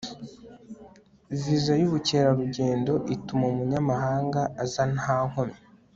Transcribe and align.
viza 1.39 1.73
y'ubukerarugendo 1.81 2.93
ituma 3.15 3.43
umunyamahanga 3.53 4.41
aza 4.63 4.83
nta 4.95 5.17
nkomyi 5.29 5.57